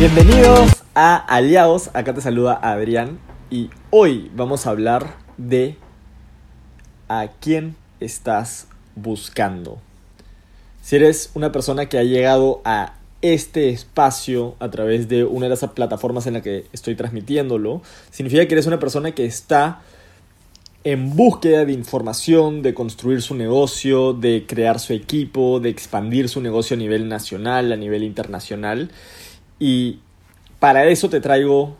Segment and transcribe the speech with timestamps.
[0.00, 3.18] Bienvenidos a Aliados, acá te saluda Adrián
[3.50, 5.76] y hoy vamos a hablar de
[7.06, 8.66] a quién estás
[8.96, 9.78] buscando.
[10.80, 15.50] Si eres una persona que ha llegado a este espacio a través de una de
[15.50, 19.82] las plataformas en la que estoy transmitiéndolo, significa que eres una persona que está
[20.82, 26.40] en búsqueda de información, de construir su negocio, de crear su equipo, de expandir su
[26.40, 28.90] negocio a nivel nacional, a nivel internacional.
[29.60, 30.00] Y
[30.58, 31.76] para eso te traigo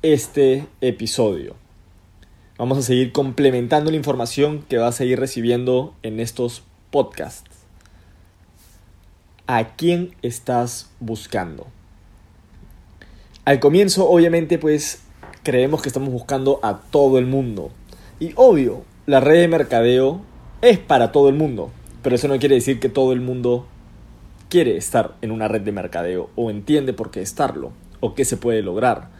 [0.00, 1.56] este episodio.
[2.56, 7.50] Vamos a seguir complementando la información que vas a ir recibiendo en estos podcasts.
[9.46, 11.66] ¿A quién estás buscando?
[13.44, 15.02] Al comienzo, obviamente, pues
[15.42, 17.70] creemos que estamos buscando a todo el mundo.
[18.20, 20.22] Y obvio, la red de mercadeo
[20.62, 21.70] es para todo el mundo.
[22.02, 23.66] Pero eso no quiere decir que todo el mundo
[24.48, 28.36] quiere estar en una red de mercadeo o entiende por qué estarlo o qué se
[28.36, 29.10] puede lograr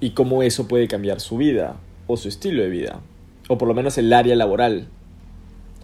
[0.00, 3.00] y cómo eso puede cambiar su vida o su estilo de vida
[3.48, 4.88] o por lo menos el área laboral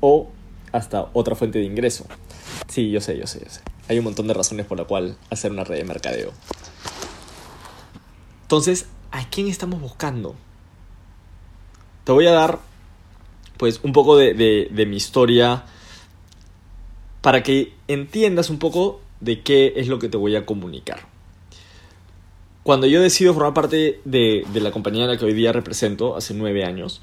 [0.01, 0.29] o
[0.73, 2.07] hasta otra fuente de ingreso.
[2.69, 3.61] Sí, yo sé, yo sé, yo sé.
[3.89, 6.33] Hay un montón de razones por la cual hacer una red de mercadeo.
[8.43, 10.35] Entonces, ¿a quién estamos buscando?
[12.05, 12.59] Te voy a dar
[13.57, 15.65] pues un poco de, de, de mi historia
[17.21, 21.01] para que entiendas un poco de qué es lo que te voy a comunicar.
[22.63, 26.17] Cuando yo decido formar parte de, de la compañía en la que hoy día represento,
[26.17, 27.01] hace nueve años,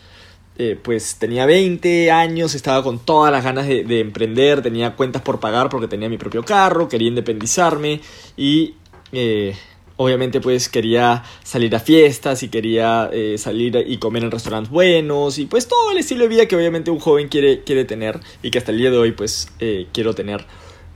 [0.58, 5.22] eh, pues tenía 20 años, estaba con todas las ganas de, de, emprender, tenía cuentas
[5.22, 8.00] por pagar porque tenía mi propio carro, quería independizarme
[8.38, 8.76] y
[9.12, 9.54] eh,
[9.98, 15.40] obviamente pues quería salir a fiestas y quería eh, salir y comer en restaurantes buenos
[15.40, 18.50] y pues todo el estilo de vida que obviamente un joven quiere, quiere tener y
[18.50, 19.50] que hasta el día de hoy pues
[19.92, 20.46] quiero tener.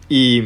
[0.09, 0.41] Y,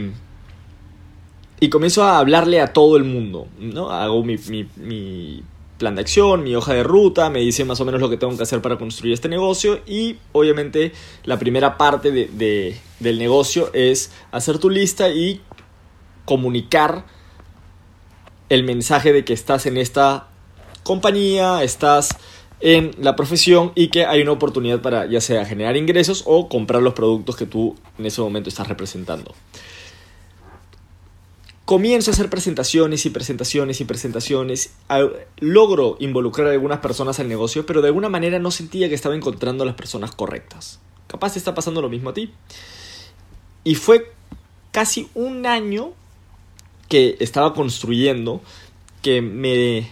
[1.60, 3.90] y comienzo a hablarle a todo el mundo, ¿no?
[3.90, 4.38] Hago mi,
[4.76, 5.44] mi,
[5.78, 8.38] plan de acción, mi hoja de ruta, me dice más o menos lo que tengo
[8.38, 10.94] que hacer para construir este negocio y obviamente
[11.24, 15.42] la primera parte de, de, del negocio es hacer tu lista y
[16.26, 17.06] comunicar
[18.50, 20.28] el mensaje de que estás en esta
[20.84, 22.13] compañía, estás
[22.64, 26.82] en la profesión y que hay una oportunidad para ya sea generar ingresos o comprar
[26.82, 29.36] los productos que tú en ese momento estás representando.
[31.66, 34.74] Comienzo a hacer presentaciones y presentaciones y presentaciones.
[35.40, 39.16] Logro involucrar a algunas personas al negocio, pero de alguna manera no sentía que estaba
[39.16, 40.80] encontrando a las personas correctas.
[41.08, 42.32] Capaz te está pasando lo mismo a ti.
[43.66, 44.10] Y fue
[44.72, 45.92] casi un año
[46.88, 48.42] que estaba construyendo
[49.02, 49.90] que me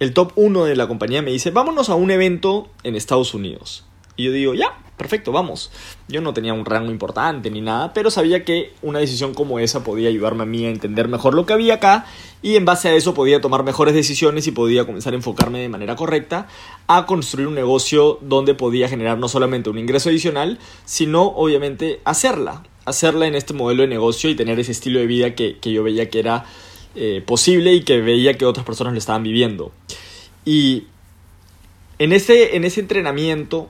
[0.00, 3.84] el top 1 de la compañía me dice, vámonos a un evento en Estados Unidos.
[4.16, 5.70] Y yo digo, ya, perfecto, vamos.
[6.08, 9.84] Yo no tenía un rango importante ni nada, pero sabía que una decisión como esa
[9.84, 12.04] podía ayudarme a mí a entender mejor lo que había acá
[12.42, 15.68] y en base a eso podía tomar mejores decisiones y podía comenzar a enfocarme de
[15.68, 16.48] manera correcta
[16.86, 22.62] a construir un negocio donde podía generar no solamente un ingreso adicional, sino obviamente hacerla,
[22.84, 26.10] hacerla en este modelo de negocio y tener ese estilo de vida que, yo veía
[26.10, 26.44] que era
[26.94, 29.72] eh, posible y que veía que otras personas lo estaban viviendo.
[30.44, 30.86] Y
[31.98, 33.68] en ese, en ese entrenamiento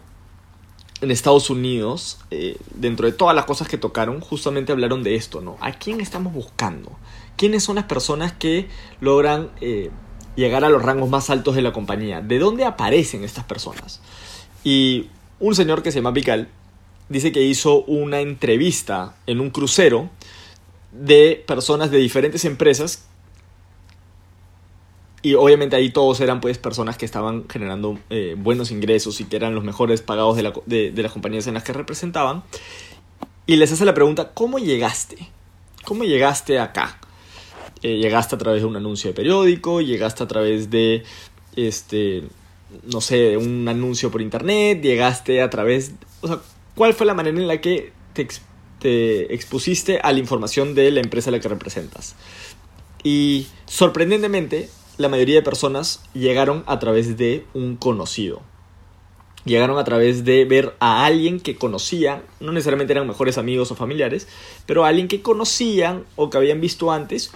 [1.01, 5.41] en Estados Unidos, eh, dentro de todas las cosas que tocaron, justamente hablaron de esto,
[5.41, 5.57] ¿no?
[5.61, 6.93] ¿A quién estamos buscando?
[7.37, 8.69] ¿Quiénes son las personas que
[9.01, 9.91] logran eh,
[10.37, 12.21] llegar a los rangos más altos de la compañía?
[12.21, 14.01] ¿De dónde aparecen estas personas?
[14.63, 15.09] Y
[15.39, 16.49] un señor que se llama Vical
[17.09, 20.11] dice que hizo una entrevista en un crucero
[20.93, 23.07] de personas de diferentes empresas
[25.23, 29.37] y obviamente ahí todos eran pues personas que estaban generando eh, buenos ingresos y que
[29.37, 32.43] eran los mejores pagados de, la, de, de, las compañías en las que representaban.
[33.47, 35.19] Y les hace la pregunta, ¿cómo llegaste?
[35.85, 36.99] ¿Cómo llegaste acá?
[37.83, 39.81] Eh, ¿Llegaste a través de un anuncio de periódico?
[39.81, 41.03] ¿Llegaste a través de,
[41.57, 42.25] este,
[42.85, 44.81] no sé, un anuncio por internet?
[44.83, 45.93] ¿Llegaste a través...
[46.23, 46.41] O sea,
[46.75, 48.27] ¿cuál fue la manera en la que te,
[48.79, 52.15] te expusiste a la información de la empresa a la que representas?
[53.03, 54.69] Y sorprendentemente,
[55.01, 58.43] la mayoría de personas llegaron a través de un conocido.
[59.47, 63.75] Llegaron a través de ver a alguien que conocían, no necesariamente eran mejores amigos o
[63.75, 64.29] familiares,
[64.67, 67.33] pero a alguien que conocían o que habían visto antes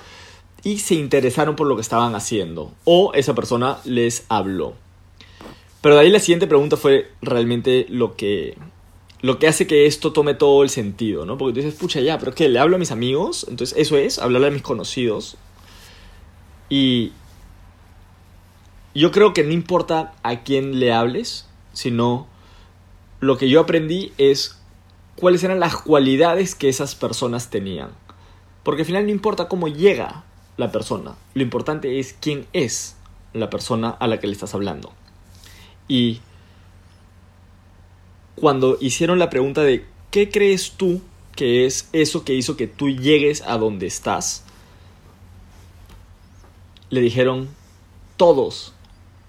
[0.63, 2.73] y se interesaron por lo que estaban haciendo.
[2.85, 4.75] O esa persona les habló.
[5.81, 8.59] Pero de ahí la siguiente pregunta fue realmente lo que,
[9.23, 11.39] lo que hace que esto tome todo el sentido, ¿no?
[11.39, 12.51] Porque tú dices, pucha, ya, pero ¿qué?
[12.51, 13.47] ¿Le hablo a mis amigos?
[13.49, 15.39] Entonces, eso es, hablarle a mis conocidos.
[16.69, 17.13] Y,
[18.95, 22.27] yo creo que no importa a quién le hables, sino
[23.21, 24.61] lo que yo aprendí es
[25.17, 27.91] cuáles eran las cualidades que esas personas tenían.
[28.63, 30.25] Porque al final no importa cómo llega
[30.57, 31.17] la persona.
[31.35, 32.97] Lo importante es quién es
[33.33, 34.93] la persona a la que le estás hablando.
[35.89, 36.21] Y
[38.37, 41.03] cuando hicieron la pregunta de ¿qué crees tú
[41.35, 44.45] que es eso que hizo que tú llegues a donde estás?
[46.91, 47.49] Le dijeron
[48.17, 48.74] todos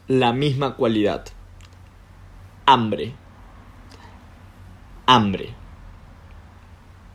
[0.08, 1.26] la misma cualidad.
[2.66, 3.16] Hambre.
[5.08, 5.54] Hambre.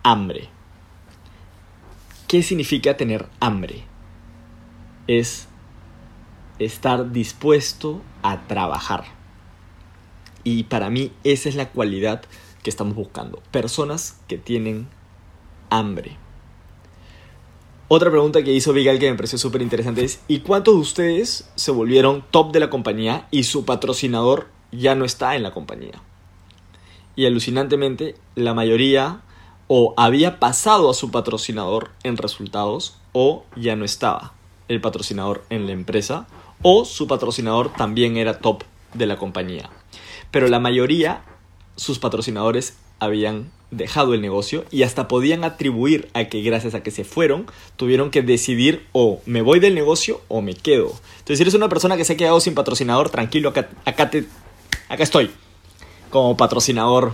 [0.03, 0.49] Hambre.
[2.27, 3.85] ¿Qué significa tener hambre?
[5.07, 5.49] Es
[6.59, 9.05] estar dispuesto a trabajar.
[10.43, 12.23] Y para mí esa es la cualidad
[12.63, 13.43] que estamos buscando.
[13.51, 14.89] Personas que tienen
[15.71, 16.17] hambre.
[17.93, 21.51] Otra pregunta que hizo Vigal que me pareció súper interesante es, ¿y cuántos de ustedes
[21.57, 26.01] se volvieron top de la compañía y su patrocinador ya no está en la compañía?
[27.17, 29.23] Y alucinantemente, la mayoría
[29.67, 34.35] o había pasado a su patrocinador en resultados o ya no estaba
[34.69, 36.29] el patrocinador en la empresa
[36.63, 38.63] o su patrocinador también era top
[38.95, 39.69] de la compañía.
[40.31, 41.25] Pero la mayoría,
[41.75, 46.91] sus patrocinadores habían dejado el negocio y hasta podían atribuir a que gracias a que
[46.91, 47.47] se fueron,
[47.77, 50.93] tuvieron que decidir o me voy del negocio o me quedo.
[51.19, 54.25] Entonces, si eres una persona que se ha quedado sin patrocinador, tranquilo, acá, acá, te,
[54.89, 55.31] acá estoy
[56.11, 57.13] como patrocinador.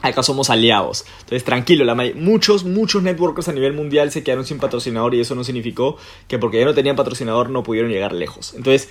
[0.00, 1.04] Acá somos aliados.
[1.22, 5.34] Entonces, tranquilo, la muchos, muchos networkers a nivel mundial se quedaron sin patrocinador y eso
[5.34, 5.96] no significó
[6.28, 8.54] que porque ya no tenían patrocinador no pudieron llegar lejos.
[8.54, 8.88] Entonces,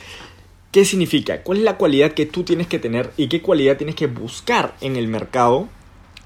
[0.74, 1.44] ¿qué significa?
[1.44, 4.76] ¿Cuál es la cualidad que tú tienes que tener y qué cualidad tienes que buscar
[4.82, 5.70] en el mercado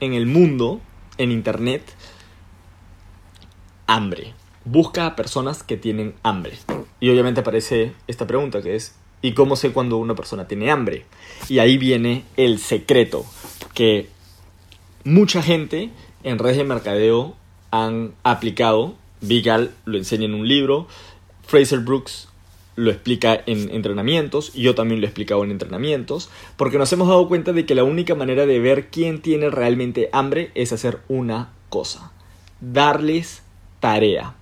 [0.02, 0.82] en el mundo,
[1.18, 1.84] en Internet,
[3.88, 4.34] hambre.
[4.66, 6.58] Busca a personas que tienen hambre.
[7.00, 11.06] Y obviamente aparece esta pregunta que es, ¿y cómo sé cuando una persona tiene hambre?
[11.48, 13.26] Y ahí viene el secreto
[13.74, 14.10] que
[15.04, 15.92] mucha gente
[16.24, 17.36] en redes de mercadeo
[17.72, 18.96] han aplicado.
[19.22, 20.88] Vigal lo enseña en un libro,
[21.46, 22.28] Fraser Brooks
[22.76, 27.08] lo explica en entrenamientos, y yo también lo he explicado en entrenamientos, porque nos hemos
[27.08, 31.00] dado cuenta de que la única manera de ver quién tiene realmente hambre es hacer
[31.08, 32.12] una cosa,
[32.60, 33.44] darles
[33.80, 34.36] tarea.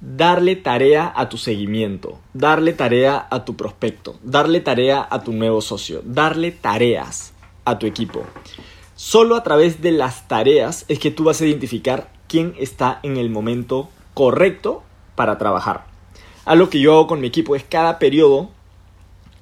[0.00, 5.62] Darle tarea a tu seguimiento, darle tarea a tu prospecto, darle tarea a tu nuevo
[5.62, 7.32] socio, darle tareas
[7.64, 8.22] a tu equipo.
[8.96, 13.16] Solo a través de las tareas es que tú vas a identificar quién está en
[13.16, 14.82] el momento correcto
[15.16, 15.93] para trabajar.
[16.44, 18.50] Algo que yo hago con mi equipo es cada periodo,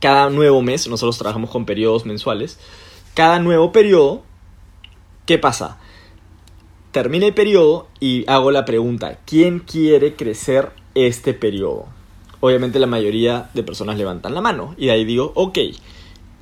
[0.01, 2.59] cada nuevo mes, nosotros trabajamos con periodos mensuales,
[3.15, 4.23] cada nuevo periodo,
[5.27, 5.79] ¿qué pasa?
[6.93, 11.87] Termina el periodo y hago la pregunta, ¿quién quiere crecer este periodo?
[12.41, 15.59] Obviamente la mayoría de personas levantan la mano y ahí digo, ok,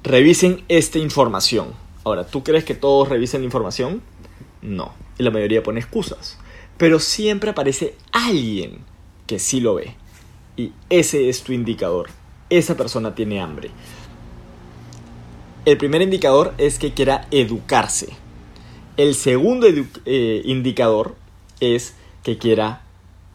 [0.03, 1.75] revisen esta información.
[2.05, 4.03] Ahora, ¿tú crees que todos revisen la información?
[4.63, 4.93] No.
[5.19, 6.39] Y la mayoría pone excusas.
[6.79, 8.79] Pero siempre aparece alguien
[9.27, 9.95] que sí lo ve.
[10.61, 12.11] Y ese es tu indicador.
[12.51, 13.71] Esa persona tiene hambre.
[15.65, 18.11] El primer indicador es que quiera educarse.
[18.99, 19.67] El segundo
[20.05, 21.17] eh, indicador
[21.61, 22.83] es que quiera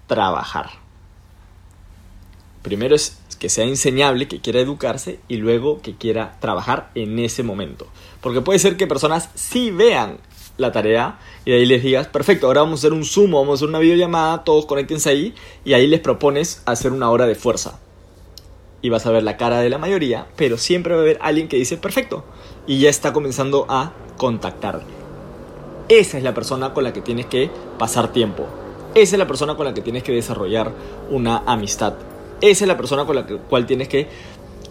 [0.05, 0.69] trabajar.
[2.61, 7.41] Primero es que sea enseñable, que quiera educarse y luego que quiera trabajar en ese
[7.41, 7.87] momento.
[8.21, 10.19] Porque puede ser que personas sí vean
[10.57, 13.49] la tarea y de ahí les digas, perfecto, ahora vamos a hacer un Zoom, vamos
[13.49, 17.35] a hacer una videollamada, todos conéctense ahí y ahí les propones hacer una hora de
[17.35, 17.79] fuerza.
[18.81, 21.47] Y vas a ver la cara de la mayoría, pero siempre va a haber alguien
[21.47, 22.23] que dice, perfecto,
[22.67, 24.81] y ya está comenzando a contactar.
[25.89, 28.47] Esa es la persona con la que tienes que pasar tiempo.
[28.95, 30.71] Esa es la persona con la que tienes que desarrollar
[31.09, 31.95] una amistad.
[32.41, 34.07] Esa es la persona con la cual tienes que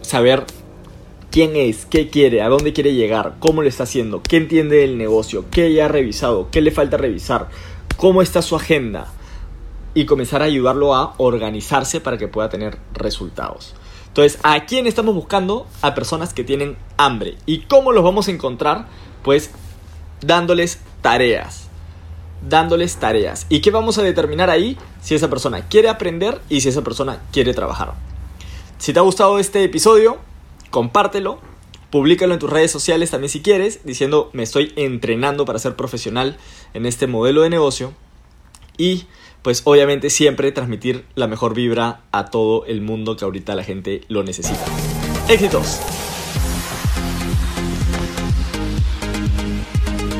[0.00, 0.44] saber
[1.34, 4.96] quién es, qué quiere, a dónde quiere llegar, cómo lo está haciendo, qué entiende del
[4.96, 7.48] negocio, qué ya ha revisado, qué le falta revisar,
[7.96, 9.12] cómo está su agenda
[9.94, 13.74] y comenzar a ayudarlo a organizarse para que pueda tener resultados.
[14.06, 15.66] Entonces, ¿a quién estamos buscando?
[15.82, 17.34] A personas que tienen hambre.
[17.46, 18.86] ¿Y cómo los vamos a encontrar?
[19.24, 19.50] Pues
[20.20, 21.66] dándoles tareas.
[22.48, 23.46] Dándoles tareas.
[23.48, 24.78] ¿Y qué vamos a determinar ahí?
[25.02, 27.94] Si esa persona quiere aprender y si esa persona quiere trabajar.
[28.78, 30.20] Si te ha gustado este episodio,
[30.74, 31.38] compártelo,
[31.90, 36.36] públicalo en tus redes sociales también si quieres, diciendo me estoy entrenando para ser profesional
[36.74, 37.92] en este modelo de negocio
[38.76, 39.04] y
[39.42, 44.00] pues obviamente siempre transmitir la mejor vibra a todo el mundo que ahorita la gente
[44.08, 44.64] lo necesita.
[45.28, 45.78] Éxitos.